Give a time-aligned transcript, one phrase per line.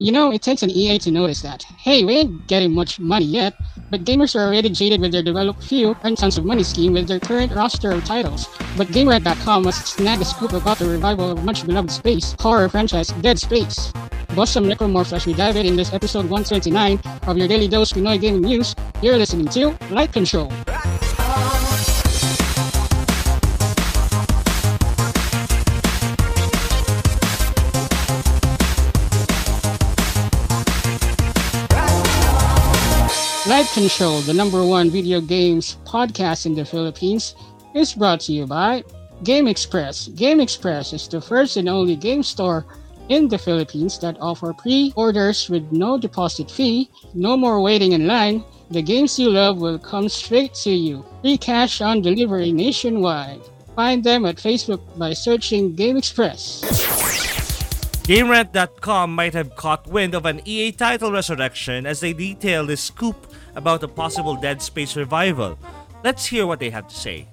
[0.00, 1.62] You know, it takes an EA to notice that.
[1.62, 3.54] Hey, we ain't getting much money yet,
[3.92, 7.06] but gamers are already jaded with their develop few and tons of money scheme with
[7.06, 8.48] their current roster of titles.
[8.76, 13.10] But GameRant.com must snag a scoop about the revival of much beloved space horror franchise
[13.22, 13.92] Dead Space.
[14.34, 17.92] Bust some Necromorph as we dive in in this episode 129 of your daily dose
[17.92, 18.74] Pinoy gaming news.
[19.00, 20.50] You're listening to Light Control.
[33.46, 37.34] Light Control, the number one video games podcast in the Philippines,
[37.74, 38.82] is brought to you by
[39.22, 40.08] Game Express.
[40.08, 42.64] Game Express is the first and only game store
[43.10, 48.42] in the Philippines that offer pre-orders with no deposit fee, no more waiting in line.
[48.70, 51.04] The games you love will come straight to you.
[51.20, 53.42] Free cash on delivery nationwide.
[53.76, 56.62] Find them at Facebook by searching Game Express.
[58.04, 63.33] GameRant.com might have caught wind of an EA title resurrection as they detail this scoop
[63.56, 65.58] about a possible Dead Space revival.
[66.02, 67.28] Let's hear what they have to say.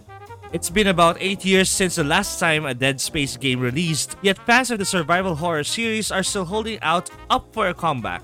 [0.54, 4.46] It's been about 8 years since the last time a Dead Space game released, yet
[4.46, 8.22] fans of the survival horror series are still holding out up for a comeback.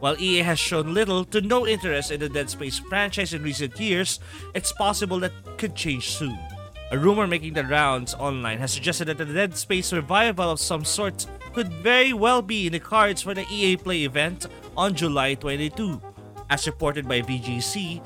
[0.00, 3.78] While EA has shown little to no interest in the Dead Space franchise in recent
[3.80, 4.20] years,
[4.54, 6.38] it's possible that could change soon.
[6.92, 10.84] A rumor making the rounds online has suggested that the Dead Space revival of some
[10.84, 15.34] sort could very well be in the cards for the EA Play event on July
[15.34, 16.00] 22.
[16.48, 18.00] As reported by VGC,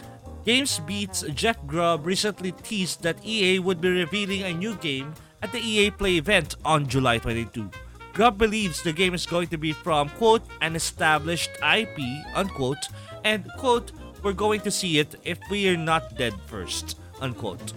[0.47, 5.61] GamesBeat's Jeff Grubb recently teased that EA would be revealing a new game at the
[5.61, 7.71] EA Play event on July 22.
[8.15, 12.01] Grubb believes the game is going to be from, quote, an established IP,
[12.35, 12.89] unquote,
[13.25, 17.73] and, quote, we're going to see it if we are not dead first, unquote.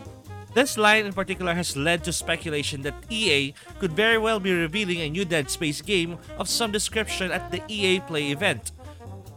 [0.54, 5.02] This line in particular has led to speculation that EA could very well be revealing
[5.02, 8.72] a new Dead Space game of some description at the EA Play event,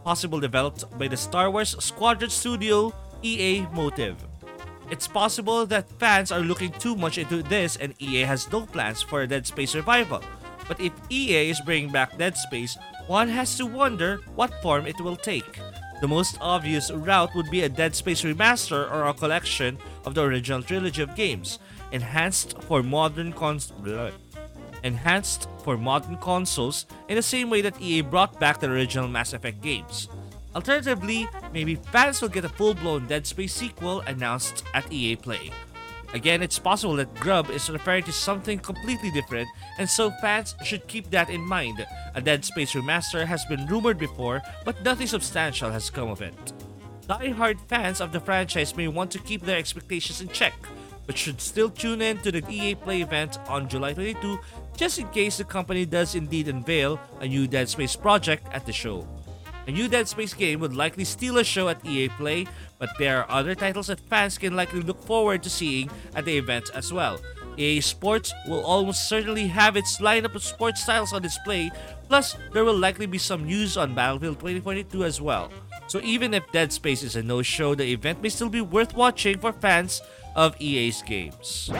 [0.07, 4.15] possible developed by the Star Wars Squadron studio EA Motive.
[4.89, 9.01] It's possible that fans are looking too much into this and EA has no plans
[9.01, 10.23] for a Dead Space revival.
[10.65, 14.95] But if EA is bringing back Dead Space, one has to wonder what form it
[15.01, 15.59] will take.
[15.99, 20.23] The most obvious route would be a Dead Space remaster or a collection of the
[20.23, 21.59] original trilogy of games,
[21.91, 23.73] enhanced for modern cons-.
[24.83, 29.33] Enhanced for modern consoles in the same way that EA brought back the original Mass
[29.33, 30.07] Effect games.
[30.55, 35.51] Alternatively, maybe fans will get a full-blown Dead Space sequel announced at EA Play.
[36.13, 40.87] Again, it's possible that Grubb is referring to something completely different, and so fans should
[40.87, 41.85] keep that in mind.
[42.15, 46.53] A Dead Space remaster has been rumored before, but nothing substantial has come of it.
[47.07, 50.53] Die-hard fans of the franchise may want to keep their expectations in check,
[51.07, 54.39] but should still tune in to the EA Play event on July 22
[54.75, 58.73] just in case the company does indeed unveil a new Dead Space project at the
[58.73, 59.07] show.
[59.67, 62.45] A new Dead Space game would likely steal a show at EA Play,
[62.77, 66.37] but there are other titles that fans can likely look forward to seeing at the
[66.37, 67.19] event as well.
[67.57, 71.71] EA Sports will almost certainly have its lineup of sports titles on display,
[72.07, 75.51] plus there will likely be some news on Battlefield 2042 as well.
[75.87, 79.39] So even if Dead Space is a no-show, the event may still be worth watching
[79.39, 80.01] for fans
[80.37, 81.73] of EA's games.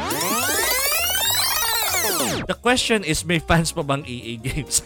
[2.49, 4.81] The question is, may fans pa bang EA games?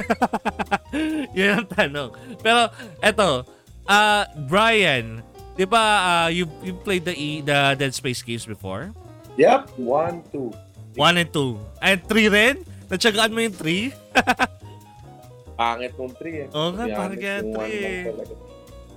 [1.37, 2.09] Yan ang tanong.
[2.43, 2.67] Pero,
[2.99, 3.47] eto,
[3.87, 5.23] uh, Brian,
[5.55, 8.91] di ba uh, you, you played the, e, the Dead Space games before?
[9.39, 10.51] Yep, one, two.
[10.99, 11.55] One and two.
[11.79, 12.67] And three rin?
[12.91, 13.95] Natsagaan mo yung three?
[15.61, 16.47] Pangit nung three eh.
[16.51, 18.03] Oo nga, parang yung three eh.
[18.11, 18.33] talaga.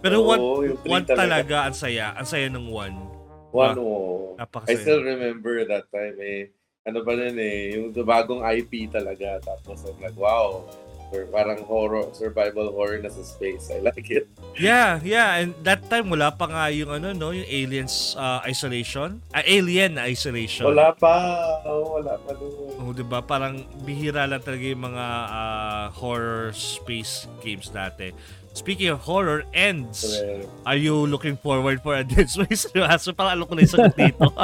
[0.03, 2.17] Pero Oo, one, yung one talaga, ang saya.
[2.19, 3.14] Ang saya ng one.
[3.55, 4.67] One, Ah, oh.
[4.67, 6.51] I still remember that time eh.
[6.85, 9.39] Ano ba nun eh, yung bagong IP talaga.
[9.41, 10.67] Tapos I'm like, wow,
[11.15, 13.71] or parang horror, survival horror na sa space.
[13.71, 14.27] I like it.
[14.59, 15.39] Yeah, yeah.
[15.39, 17.31] And that time, wala pa nga yung ano, no?
[17.31, 19.23] Yung Aliens uh, Isolation.
[19.31, 20.67] Ah, Alien Isolation.
[20.67, 21.15] Wala pa.
[21.63, 22.75] Oh, wala pa doon.
[22.83, 23.23] Oh, 'di ba?
[23.23, 28.11] Parang bihira lang talaga yung mga ah, horror space games dati.
[28.55, 30.23] Speaking of horror ends,
[30.63, 33.11] are you looking forward for a Dead Space remaster?
[33.11, 34.31] Parang alam ko na yung sagot dito.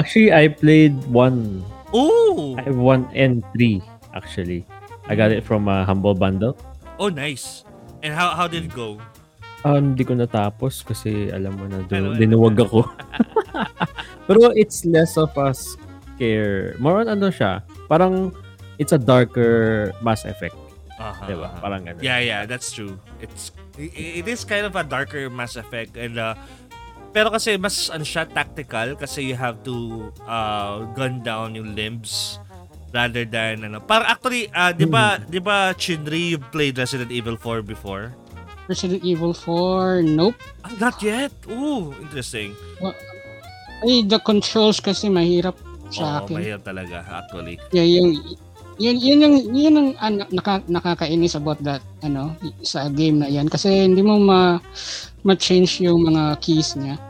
[0.00, 1.60] Actually, I played one.
[1.92, 2.56] Ooh!
[2.56, 3.84] I have one and three,
[4.16, 4.64] actually.
[5.08, 6.56] I got it from a Humble Bundle.
[6.96, 7.68] Oh, nice.
[8.00, 8.96] And how how did it go?
[9.64, 12.84] Um, hindi ko natapos kasi alam mo na doon, dinuwag ako.
[14.28, 16.76] Pero it's less of a scare.
[16.80, 18.32] More on ano siya, parang
[18.76, 20.56] it's a darker Mass Effect.
[20.94, 21.50] Uh-huh, Diba?
[21.50, 21.60] uh-huh.
[21.60, 22.02] Parang ganun.
[22.02, 22.98] Yeah, yeah, that's true.
[23.18, 26.38] It's it is kind of a darker Mass Effect and uh,
[27.14, 32.42] pero kasi mas ano siya tactical kasi you have to uh, gun down yung limbs
[32.94, 33.82] rather than ano.
[33.82, 38.14] Para actually, ah, 'di ba, 'di ba Chinri you've played Resident Evil 4 before?
[38.66, 40.38] Resident Evil 4, nope.
[40.64, 41.34] Ah, not yet.
[41.52, 42.56] Ooh, interesting.
[43.84, 45.52] Ay, the controls kasi mahirap
[45.92, 46.40] sa akin.
[46.40, 47.60] mahirap talaga actually.
[47.70, 48.24] Yeah, yung
[48.78, 53.46] yun yun yung yun ang ano, naka, nakakainis about that ano sa game na yan
[53.46, 54.58] kasi hindi mo ma
[55.24, 57.00] ma-change yung mga keys niya,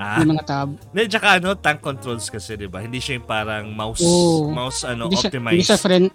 [0.00, 0.68] Ah, yung mga tab.
[0.96, 2.80] Hindi, tsaka ano, tank controls kasi, di ba?
[2.80, 4.48] Hindi siya yung parang mouse, Oo.
[4.48, 5.68] mouse ano, hindi siya, hindi optimized.
[5.68, 6.08] siya friend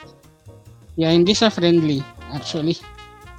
[0.95, 1.99] Yeah, hindi siya friendly
[2.31, 2.79] actually.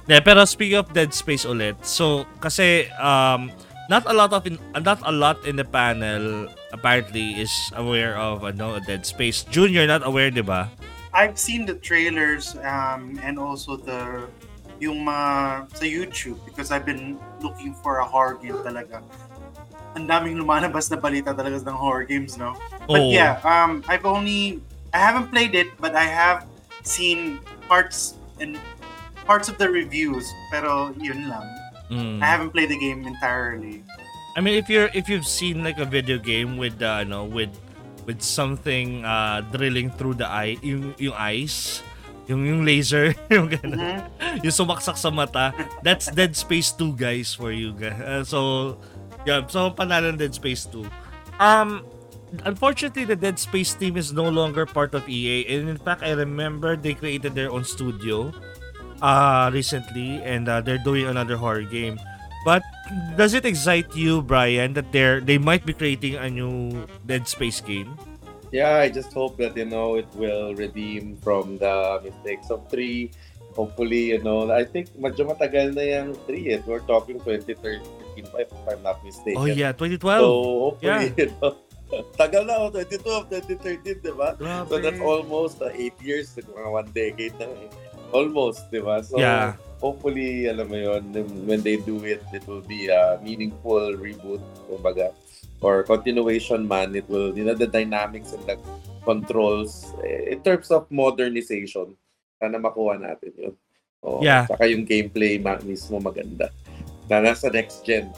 [0.07, 3.51] Yeah, pero speaking of Dead Space ulit, so kasi um
[3.91, 8.45] not a lot of in, not a lot in the panel apparently is aware of
[8.45, 9.43] ano Dead Space.
[9.49, 10.69] Junior not aware, 'di ba?
[11.17, 14.29] I've seen the trailers um, and also the
[14.77, 19.01] yung mga sa YouTube because I've been looking for a horror game talaga.
[19.97, 22.53] Ang daming lumalabas na balita talaga ng horror games, no?
[22.85, 23.09] But Oo.
[23.09, 24.61] yeah, um, I've only
[24.93, 26.45] I haven't played it, but I have
[26.85, 28.61] seen parts and
[29.25, 30.29] parts of the reviews.
[30.53, 31.49] Pero yun lang.
[31.89, 32.21] Mm.
[32.21, 33.81] I haven't played the game entirely.
[34.37, 37.49] I mean, if you're if you've seen like a video game with uh, ano with
[38.07, 41.83] with something uh drilling through the eye, yung yung eyes,
[42.31, 43.77] yung yung laser, yung ganun.
[43.77, 44.47] Mhm.
[44.47, 45.51] yung sumaksak sa mata.
[45.83, 47.99] That's Dead Space 2 guys for you guys.
[47.99, 48.39] Uh, so
[49.27, 50.87] yeah, so panalo ng Dead Space 2.
[51.37, 51.83] Um
[52.43, 56.11] unfortunately the Dead Space team is no longer part of EA and in fact I
[56.11, 58.31] remember they created their own studio
[58.99, 61.99] uh recently and uh, they're doing another horror game.
[62.45, 62.63] But
[63.17, 67.59] does it excite you Brian that they're they might be creating a new Dead Space
[67.59, 67.97] game?
[68.51, 73.11] Yeah, I just hope that, you know, it will redeem from the mistakes of 3.
[73.55, 76.59] Hopefully, you know, I think medyo matagal na yung 3 eh.
[76.63, 77.83] We're talking 2013
[78.31, 79.41] pa if I'm not mistaken.
[79.41, 79.99] Oh yeah, 2012.
[79.99, 80.31] So,
[80.71, 81.57] hopefully, you know,
[82.15, 84.37] tagal na ako, 2012, 2013, di ba?
[84.69, 87.69] So, that's almost 8 years, mga one decade na eh.
[88.11, 89.03] Almost, di ba?
[89.03, 89.55] So, Yeah.
[89.77, 91.03] hopefully, alam mo yun,
[91.45, 95.11] when they do it, it will be a meaningful reboot, kumbaga,
[95.61, 96.95] or continuation man.
[96.95, 98.57] It will, you know, the dynamics and the
[99.03, 101.95] controls, eh, in terms of modernization,
[102.39, 103.55] sana makuha natin yun.
[104.05, 104.45] Oh, Yeah.
[104.47, 106.53] Saka yung gameplay mismo maganda.
[107.09, 108.11] Na nasa next gen.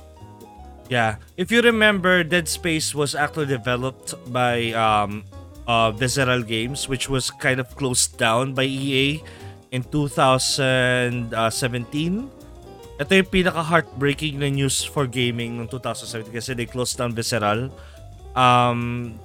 [0.90, 1.22] Yeah.
[1.38, 5.24] If you remember, Dead Space was actually developed by um,
[5.70, 9.22] uh, Visceral Games, which was kind of closed down by EA
[9.72, 11.34] in 2017.
[13.00, 17.72] Ito yung pinaka-heartbreaking na news for gaming noong 2017 kasi they closed down Visceral.
[18.36, 19.16] Um,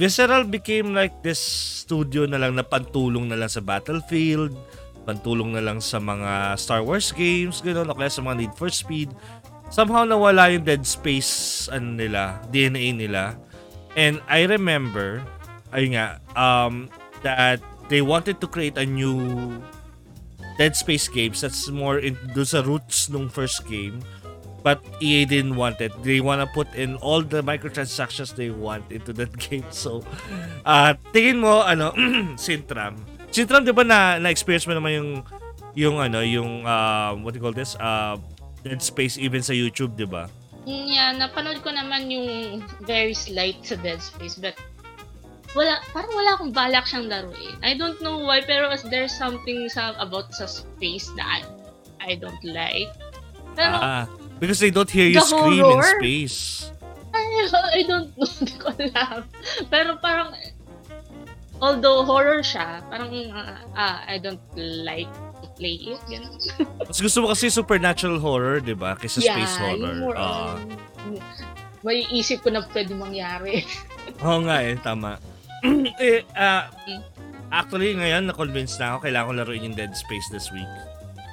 [0.00, 1.38] Visceral became like this
[1.84, 4.56] studio na lang na pantulong na lang sa Battlefield,
[5.04, 8.72] pantulong na lang sa mga Star Wars games, gano'n, o kaya sa mga Need for
[8.72, 9.12] Speed
[9.68, 13.36] somehow nawala yung dead space ano nila, DNA nila.
[13.96, 15.24] And I remember,
[15.72, 16.88] ayun nga, um,
[17.24, 19.60] that they wanted to create a new
[20.58, 24.02] Dead Space games that's more in do sa roots nung first game.
[24.66, 25.94] But EA didn't want it.
[26.02, 29.64] They wanna put in all the microtransactions they want into that game.
[29.70, 30.02] So,
[30.66, 31.94] uh, tingin mo, ano,
[32.34, 32.98] Sintram.
[33.30, 35.10] Sintram, di ba na, na-experience mo naman yung,
[35.78, 37.78] yung, ano, yung, uh, what do you call this?
[37.78, 38.18] Uh,
[38.66, 40.26] Dead Space even sa YouTube, di ba?
[40.66, 44.58] Mm, Yeah, napanood ko naman yung very slight sa Dead Space but
[45.52, 47.56] wala, parang wala akong balak siyang laruin.
[47.62, 51.40] I don't know why, pero there's something sa, about sa space na I,
[52.00, 52.92] I don't like.
[53.54, 54.04] Pero, Ah,
[54.38, 55.98] because they don't hear you scream in horror?
[55.98, 56.68] space.
[57.10, 57.24] I,
[57.78, 59.24] I don't know, hindi ko alam.
[59.66, 60.36] Pero parang,
[61.58, 64.42] although horror siya, parang, ah, ah, I don't
[64.84, 65.10] like
[65.42, 66.00] to play it.
[66.06, 66.38] Ganun.
[66.88, 68.94] Mas gusto mo kasi supernatural horror, di ba?
[68.94, 69.74] Kaysa space horror.
[69.80, 70.60] yung more Ah.
[71.80, 73.62] may isip ko na pwede mangyari.
[74.20, 75.16] Oo nga eh, tama.
[76.00, 76.70] eh, ah,
[77.50, 80.68] actually, ngayon, na-convince na ako, kailangan ko laruin yung Dead Space this week.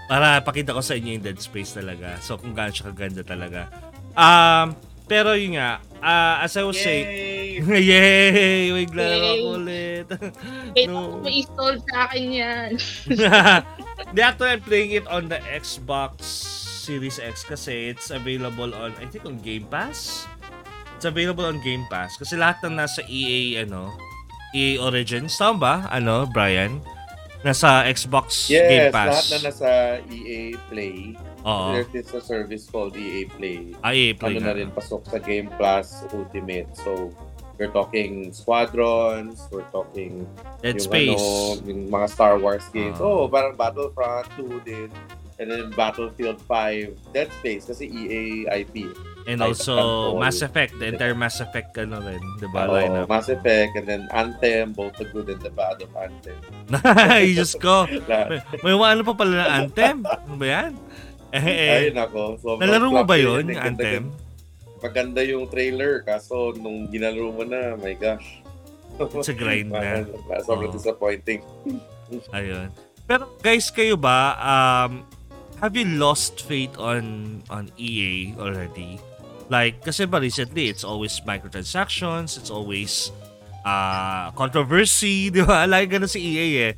[0.06, 2.18] Para pakita ko sa inyo yung Dead Space talaga.
[2.22, 3.70] So, kung gaano siya kaganda talaga.
[4.16, 7.82] Um, pero yun nga, ah, as I was saying, Yay!
[7.94, 8.64] Yay!
[8.74, 9.30] May glaro Yay!
[9.38, 10.08] ako ulit.
[10.74, 11.22] Wait, No.
[11.22, 12.70] may install sa akin yan.
[14.16, 16.26] They actually I'm playing it on the Xbox
[16.86, 20.28] Series X kasi it's available on, I think on Game Pass.
[20.96, 23.92] It's available on Game Pass kasi lahat ng nasa EA, ano,
[24.56, 25.36] EA Origins.
[25.36, 25.76] Tama ba?
[25.92, 26.80] Ano, Brian?
[27.44, 29.28] Nasa Xbox Game Yes, lahat Pass.
[29.30, 29.70] na nasa
[30.08, 31.14] EA Play.
[31.46, 31.78] Oo.
[31.94, 33.76] There's a service called EA Play.
[33.84, 34.58] Ah, EA Play ano na nga.
[34.58, 36.72] rin, pasok sa Game Plus Ultimate.
[36.74, 37.14] So,
[37.60, 40.26] we're talking Squadrons, we're talking
[40.66, 41.22] Dead yung Space.
[41.22, 42.98] ano, yung mga Star Wars games.
[42.98, 43.06] Ah.
[43.06, 44.90] oh, parang Battlefront 2 din.
[45.38, 48.24] And then Battlefield 5, Dead Space, kasi EA
[48.64, 48.88] IP.
[49.26, 50.16] And also.
[50.22, 52.70] Mass Effect, the entire Mass Effect ano rin, 'di ba?
[52.70, 53.06] Oo, lineup.
[53.10, 56.38] Mass Effect, and then Anthem, both the good and the bad of Anthem.
[56.86, 57.90] Ay, Diyos ko.
[58.64, 60.06] May, may ano pa pala na Anthem?
[60.06, 60.74] Ano ba yan?
[61.36, 62.40] Eh, eh, Ayun ako.
[62.40, 64.04] sobrang nalaro mo ba and yung Anthem?
[64.80, 68.40] Maganda yung trailer, kaso nung ginalaro mo na, my gosh.
[68.96, 70.08] It's a grind na.
[70.48, 70.78] Sobrang Oo.
[70.80, 71.44] disappointing.
[72.32, 72.72] Ayun.
[73.04, 75.04] Pero guys, kayo ba, um,
[75.60, 78.96] have you lost faith on on EA already?
[79.50, 83.12] Like, kasi ba recently, it's always microtransactions, it's always
[83.66, 85.70] uh, controversy, di ba?
[85.70, 86.74] Like, ganun si EA eh.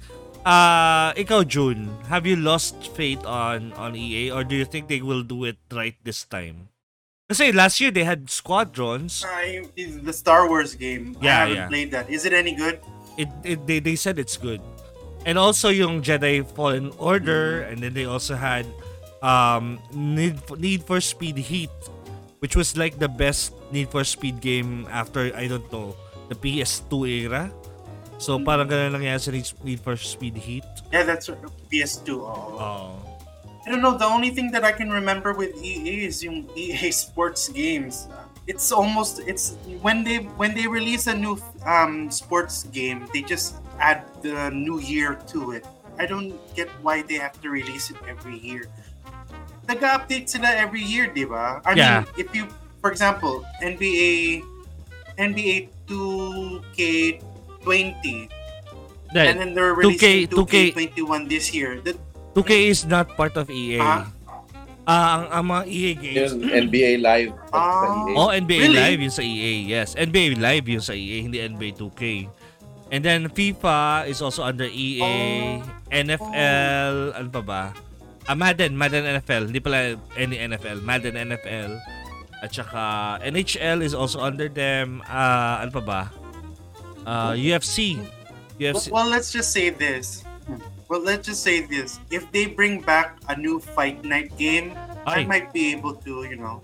[0.47, 5.03] Uh, ikaw, June, have you lost faith on on EA or do you think they
[5.03, 6.71] will do it right this time?
[7.27, 9.27] Kasi last year, they had Squadrons.
[9.27, 11.19] I, the Star Wars game.
[11.19, 11.67] Yeah, I haven't yeah.
[11.67, 12.07] played that.
[12.07, 12.79] Is it any good?
[13.17, 14.61] it, it they, they said it's good
[15.25, 18.65] and also yung Jedi Fallen Order and then they also had
[19.21, 21.73] um Need Need for Speed Heat
[22.39, 25.95] which was like the best Need for Speed game after I don't know
[26.29, 27.51] the PS2 era
[28.17, 31.39] so parang ganun lang yan sa Need for Speed Heat Yeah, that's right.
[31.71, 32.09] PS2.
[32.09, 32.55] Oh.
[32.59, 33.17] oh
[33.65, 33.97] I don't know.
[33.97, 38.07] The only thing that I can remember with EA is yung EA Sports games.
[38.47, 41.35] It's almost it's when they when they release a new
[41.67, 45.67] um, sports game, they just add the new year to it.
[45.99, 48.71] I don't get why they have to release it every year.
[49.67, 51.59] Nag-update sila every year, di ba?
[51.67, 52.07] I Yeah.
[52.07, 52.47] mean, if you,
[52.79, 54.39] for example, NBA
[55.17, 58.29] NBA 2K20,
[59.11, 61.81] and Then, they're 2K releasing 2K21 this year.
[61.81, 61.97] That
[62.35, 64.05] 2K is not part of EA Ah.
[64.87, 67.35] Ah, ang, ang mga EA games Yung NBA Live.
[67.51, 68.15] EA.
[68.15, 68.79] Oh, NBA Really?
[68.79, 69.67] Live yung sa EA.
[69.67, 72.23] Yes, NBA Live yung sa EA, hindi NBA 2K.
[72.87, 75.59] And then FIFA is also under EA,
[75.91, 77.75] NFL, ano pa ba?
[78.27, 79.47] Ah, Madden, Madden NFL.
[79.47, 81.79] Hindi pala any NFL, Madden NFL.
[82.43, 85.01] At saka NHL is also under them.
[85.07, 86.01] Ah, ano pa ba?
[87.07, 87.97] Ah, UFC.
[88.59, 88.91] UFC.
[88.91, 90.27] Well, let's just say this.
[90.87, 91.99] Well, let's just say this.
[92.11, 94.71] If they bring back a new Fight Night game,
[95.03, 95.25] I Ay.
[95.27, 96.63] might be able to, you know,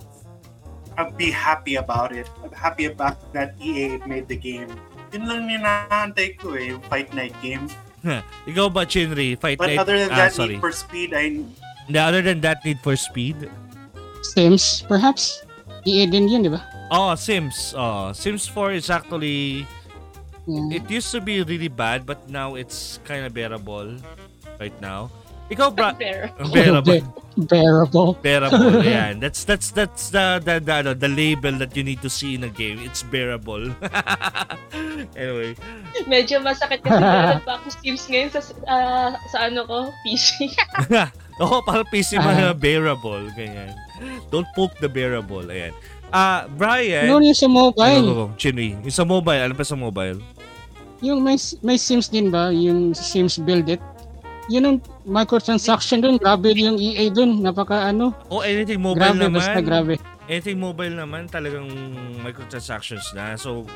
[0.95, 2.29] I'll be happy about it.
[2.43, 4.71] I'm happy about that EA made the game.
[5.11, 7.67] Yun lang yung naantay ko eh, yung Fight Night game.
[8.49, 9.39] Ikaw ba, Chinry?
[9.39, 9.79] Fight But Night?
[9.79, 10.59] other than ah, that, sorry.
[10.59, 11.39] Need for Speed, I
[11.87, 13.49] Hindi, other than that, Need for Speed?
[14.21, 15.43] Sims, perhaps?
[15.83, 16.63] EA din yun, di ba?
[16.91, 17.73] Oh, Sims.
[17.75, 19.67] Oh, Sims 4 is actually
[20.43, 20.83] Yeah.
[20.83, 23.95] It used to be really bad, but now it's kind of bearable
[24.59, 25.07] right now.
[25.51, 25.91] Ikaw, bra...
[25.97, 27.03] Pero, bearable.
[27.37, 28.13] Bearable.
[28.21, 28.81] bearable.
[28.85, 29.17] Ayan.
[29.17, 32.45] That's that's that's the the, the ano, the label that you need to see in
[32.45, 32.77] a game.
[32.77, 33.73] It's bearable.
[35.17, 35.57] anyway.
[36.05, 40.53] medyo masakit kasi meron pa ako Sims ngayon sa, ah, sa ano ko, PC.
[41.41, 43.25] Oo, parang PC mo na bearable.
[43.33, 43.73] Ganyan.
[44.29, 45.49] Don't poke the bearable.
[45.49, 45.73] Ayan.
[46.13, 47.09] Ah, Brian.
[47.09, 48.05] Noon yung sa Ano, mobile.
[48.05, 48.27] go, go.
[48.37, 48.77] Chinny.
[48.85, 49.41] Yung sa mobile.
[49.41, 50.21] Ano pa sa mobile?
[51.01, 52.53] Yung may, may Sims din ba?
[52.53, 53.81] Yung Sims Build It?
[54.51, 56.19] Yun ang microtransaction dun.
[56.19, 57.39] Grabe yung EA dun.
[57.39, 58.11] Napaka ano.
[58.27, 59.39] Oh, anything mobile Grabe, naman.
[59.39, 59.93] basta grabe.
[60.27, 61.67] anything mobile naman talagang
[62.19, 63.35] microtransactions na.
[63.35, 63.67] So,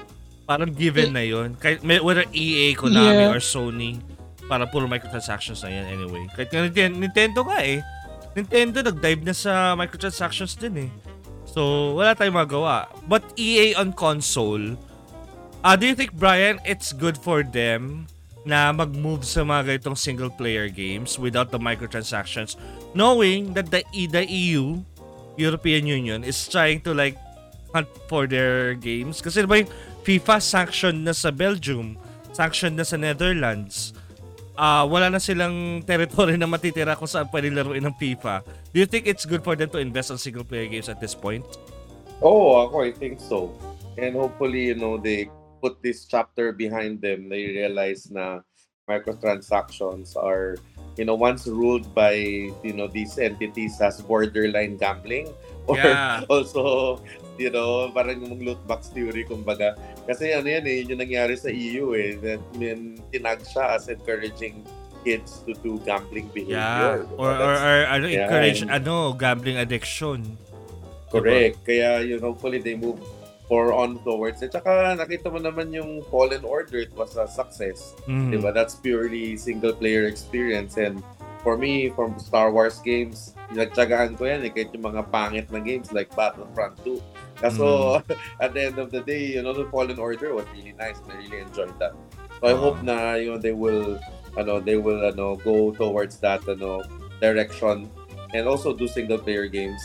[0.44, 3.36] parang given na yon Kahit whether EA, Konami, Yeah.
[3.36, 4.00] or Sony,
[4.48, 6.24] para puro microtransactions na yan anyway.
[6.32, 7.84] Kahit nga Ninten- Nintendo nga eh.
[8.32, 10.90] Nintendo nag-dive na sa microtransactions din eh.
[11.48, 12.88] So, wala tayong magawa.
[13.04, 14.78] But EA on console,
[15.64, 18.08] uh, do you think, Brian, it's good for them
[18.46, 22.56] na mag-move sa mga ganitong single-player games without the microtransactions,
[22.94, 24.80] knowing that the, E- the EU,
[25.36, 27.18] European Union, is trying to like
[27.74, 29.20] hunt for their games.
[29.20, 29.72] Kasi diba yung
[30.08, 32.00] FIFA sanctioned na sa Belgium,
[32.32, 33.92] sanctioned na sa Netherlands.
[34.58, 38.42] Ah, wala na silang territory na matitira kung saan pwede laruin ng FIFA.
[38.74, 41.14] Do you think it's good for them to invest on single player games at this
[41.14, 41.46] point?
[42.26, 43.54] Oo, ako, I think so.
[44.02, 45.30] And hopefully, you know, they
[45.62, 47.30] put this chapter behind them.
[47.30, 48.42] They realize na
[48.88, 50.56] microtransactions are,
[50.96, 52.14] you know, once ruled by,
[52.64, 55.28] you know, these entities as borderline gambling
[55.68, 56.24] or Yeah.
[56.32, 56.98] also,
[57.38, 59.76] you know, parang yung loot box theory, kumbaga.
[60.08, 62.16] Kasi ano yan eh, yun yung nangyari sa EU eh.
[62.16, 64.64] That, yun, tinag siya as encouraging
[65.04, 66.34] kids to do gambling Yeah.
[66.34, 67.04] behavior.
[67.04, 67.20] diba?
[67.20, 70.40] Or, or, or ano, Yeah, encourage ano, gambling addiction.
[71.12, 71.64] Correct.
[71.64, 73.00] Kaya yun, hopefully they move
[73.48, 74.52] for on towards it.
[74.52, 77.96] Tsaka nakita mo naman yung Fallen Order, it was a success.
[78.06, 78.36] Mm.
[78.36, 78.52] Diba?
[78.54, 80.76] That's purely single player experience.
[80.76, 81.00] And
[81.42, 85.64] for me, from Star Wars games, nagtsagaan ko yan eh, kahit yung mga pangit na
[85.64, 87.00] games like Battlefront 2.
[87.40, 88.02] Kaso,
[88.44, 91.16] at the end of the day, you know, the Fallen Order was really nice and
[91.16, 91.96] I really enjoyed that.
[92.44, 92.60] So I Ah.
[92.60, 93.96] hope na, you know, they will,
[94.36, 96.84] ano, they will, ano, go towards that, ano,
[97.24, 97.88] direction
[98.36, 99.80] and also do single player games.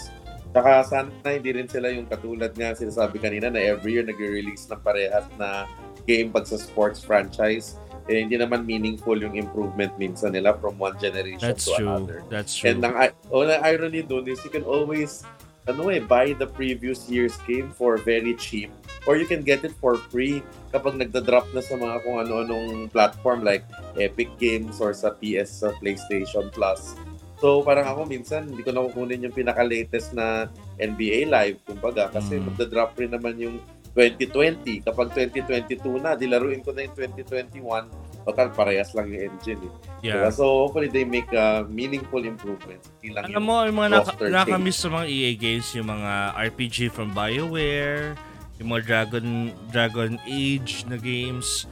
[0.52, 4.80] Saka sana hindi rin sila yung katulad nga sinasabi kanina na every year nagre-release ng
[4.84, 5.64] parehas na
[6.04, 7.80] game pag sa sports franchise.
[8.10, 11.88] Eh, hindi naman meaningful yung improvement minsan nila from one generation That's to true.
[11.88, 12.20] another.
[12.28, 12.74] That's true.
[12.74, 15.22] And ang, oh, ang irony dun is you can always
[15.70, 18.74] ano eh, buy the previous year's game for very cheap
[19.06, 20.42] or you can get it for free
[20.74, 23.62] kapag nagda-drop na sa mga kung ano-anong platform like
[23.94, 26.98] Epic Games or sa PS sa PlayStation Plus.
[27.42, 30.46] So parang ako minsan hindi ko na kukunin yung pinaka-latest na
[30.78, 32.54] NBA Live kumbaga kasi Mm.
[32.54, 33.58] magda-drop rin naman yung
[33.92, 34.88] 2020.
[34.88, 37.92] Kapag 2022 na, dilaruin ko na yung 2021.
[38.22, 39.72] Total, parehas lang yung engine eh.
[40.00, 40.24] Diba?
[40.24, 40.30] yeah.
[40.32, 42.88] So hopefully they make uh, meaningful improvements.
[43.02, 46.88] Hindi lang Alam mo, yung mga naka, nakamiss sa mga EA games, yung mga RPG
[46.88, 48.16] from BioWare,
[48.56, 49.26] yung mga Dragon
[49.68, 51.66] Dragon Age na games,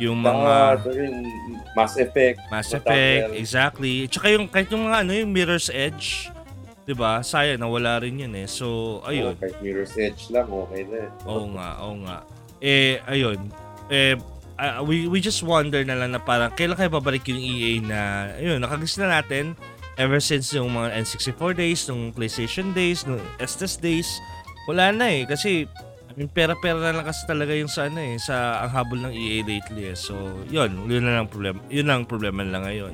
[0.00, 1.16] yung mga mga yung
[1.72, 4.06] Mass Effect, Mass Effect, exactly.
[4.08, 6.28] Tsaka yung kahit yung mga ano, yung Mirror's Edge,
[6.84, 7.20] 'di ba?
[7.20, 8.48] Sayang nawala rin 'yun eh.
[8.48, 9.32] So, ayun.
[9.32, 11.08] Oh, kahit Mirror's Edge lang, okay na.
[11.08, 11.28] eh.
[11.28, 12.16] Oo nga, oo nga.
[12.62, 13.38] Eh, ayun.
[13.90, 14.14] Eh,
[14.56, 18.00] ah, we, we just wonder na lang na parang kailan kayo babalik yung EA na,
[18.38, 19.58] ayun, nakagis na natin
[20.00, 24.08] ever since yung mga N64 days, nung PlayStation days, nung SNES days,
[24.64, 25.22] wala na eh.
[25.28, 25.66] Kasi,
[26.12, 29.16] I mean, pera-pera na lang kasi talaga yung sa ano eh, sa ang habol ng
[29.16, 29.96] EA lately eh.
[29.96, 31.56] So, yun, yun na lang problema.
[31.72, 32.92] Yun lang ang problema nila ngayon.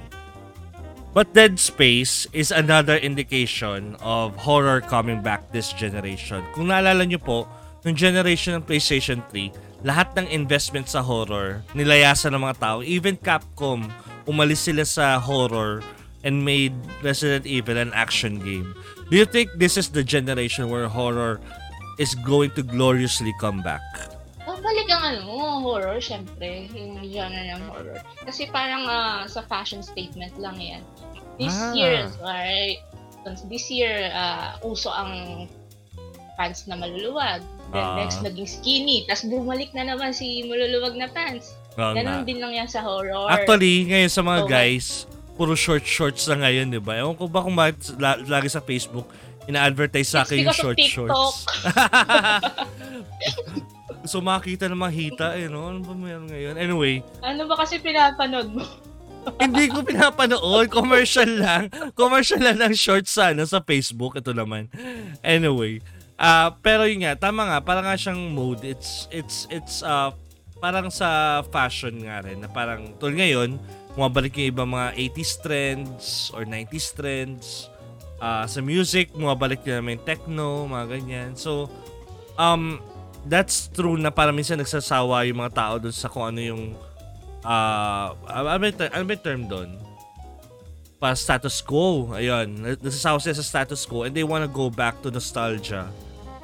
[1.19, 6.47] But Dead Space is another indication of horror coming back this generation.
[6.55, 7.51] Kung naalala nyo po,
[7.83, 12.79] nung generation ng PlayStation 3, lahat ng investment sa horror, nilayasan ng mga tao.
[12.87, 13.91] Even Capcom,
[14.31, 15.83] umalis sila sa horror
[16.23, 18.79] and made Resident Evil an action game.
[19.11, 21.43] Do you think this is the generation where horror
[21.99, 23.83] is going to gloriously come back?
[24.41, 25.29] Babalik ang ano,
[25.61, 26.67] horror, syempre.
[26.73, 27.99] Yung genre ng horror.
[28.25, 30.83] Kasi parang ah, sa fashion statement lang yan.
[31.37, 31.71] This Ah.
[31.73, 32.81] year, right?
[33.47, 35.45] This year, ah, uso ang
[36.35, 37.43] pants na maluluwag.
[37.69, 37.97] Then Ah.
[37.99, 39.05] next, naging skinny.
[39.05, 41.53] Tapos bumalik na naman si maluluwag na pants.
[41.77, 41.99] Oo nga.
[41.99, 43.29] Ganon din lang yan sa horror.
[43.29, 44.87] Actually, ngayon sa mga So, guys,
[45.37, 46.99] puro short shorts na ngayon, di ba?
[46.99, 49.07] Ewan ko ba kung bakit la- lagi sa Facebook,
[49.49, 51.49] ina-advertise sa akin yung short shorts.
[54.11, 55.73] so makita ng mga hita, eh, no?
[55.73, 56.55] Ano ba meron ngayon?
[56.61, 58.63] Anyway, ano ba kasi pinapanood mo?
[59.43, 60.69] hindi ko pinapanood.
[60.69, 61.73] Commercial lang.
[61.97, 64.17] Commercial lang ng shorts sa, ano, sa Facebook.
[64.21, 64.69] Ito naman.
[65.25, 65.81] Anyway.
[66.19, 67.59] ah pero yun nga, tama nga.
[67.63, 68.65] Parang nga siyang mode.
[68.65, 70.13] It's, it's, it's, uh,
[70.59, 72.43] parang sa fashion nga rin.
[72.43, 73.57] Na parang, tulad ngayon,
[73.95, 77.47] bumabalik yung ibang mga 80s trends or 90s trends.
[78.19, 81.31] Ah, sa music, bumabalik na naman yung techno, mga ganyan.
[81.39, 81.71] So,
[82.35, 82.83] um,
[83.27, 86.63] that's true na parang minsan nagsasawa yung mga tao dun sa kung ano yung
[87.47, 89.71] ah ano ba ano ba yung term doon?
[90.99, 92.11] Pa status quo.
[92.11, 92.59] Ayun.
[92.83, 95.87] Nasasawa sila sa status quo and they wanna go back to nostalgia.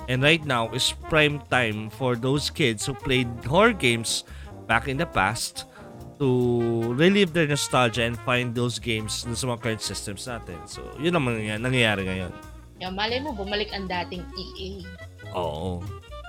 [0.07, 4.23] And right now is prime time for those kids who played horror games
[4.71, 5.67] back in the past
[6.19, 6.29] to
[6.95, 10.59] relive their nostalgia and find those games dun sa mga current systems natin.
[10.67, 12.33] So, yun naman yan, nangyayari ngayon.
[12.83, 14.83] Yan, malay mo, bumalik ang dating EA.
[15.35, 15.83] Oo.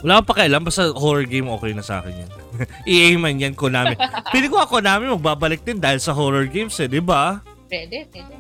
[0.03, 2.31] Wala akong pakialam, basta horror game okay na sa akin yan.
[2.91, 3.97] EA man yan, Konami.
[4.33, 7.41] Pili ko ako Konami magbabalik din dahil sa horror games eh, di ba?
[7.71, 8.35] Pwede, pwede.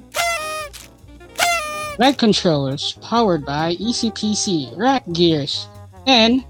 [1.95, 5.71] Red controllers powered by ECPC, Rack Gears,
[6.03, 6.43] and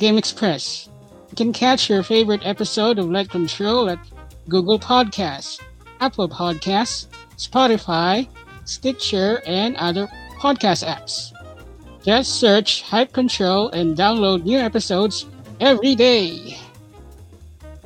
[0.00, 0.88] Game Express.
[1.28, 4.00] You can catch your favorite episode of Light Control at
[4.48, 5.60] Google Podcasts,
[6.00, 7.06] Apple Podcasts,
[7.36, 8.28] Spotify,
[8.64, 11.32] Stitcher, and other podcast apps.
[12.02, 15.26] Just search Hype Control and download new episodes
[15.60, 16.56] every day.